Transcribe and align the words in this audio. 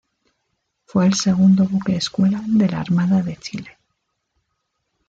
Fue 0.87 1.05
el 1.05 1.13
segundo 1.13 1.63
Buque 1.67 1.95
escuela 1.95 2.41
de 2.47 2.67
la 2.67 2.81
Armada 2.81 3.21
de 3.21 3.37
Chile. 3.37 3.77